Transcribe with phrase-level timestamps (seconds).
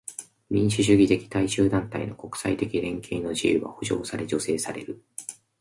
[0.47, 4.99] 民主主義的大衆団体の国際的連携の自由は保障され助成される。